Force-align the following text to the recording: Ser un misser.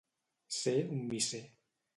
Ser 0.55 0.73
un 0.95 1.05
misser. 1.13 1.45